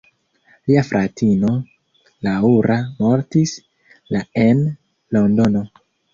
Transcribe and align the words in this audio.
Lia 0.69 0.83
fratino, 0.85 1.51
Laura, 2.29 2.79
mortis 3.03 3.55
la 4.17 4.25
en 4.47 4.65
Londono. 5.19 5.65